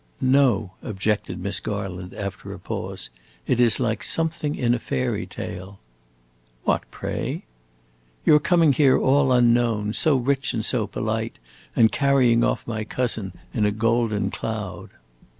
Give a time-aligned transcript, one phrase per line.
[0.19, 3.11] "No," objected Miss Garland, after a pause,
[3.45, 5.77] "it is like something in a fairy tale."
[6.63, 7.43] "What, pray?"
[8.25, 11.37] "Your coming here all unknown, so rich and so polite,
[11.75, 14.89] and carrying off my cousin in a golden cloud."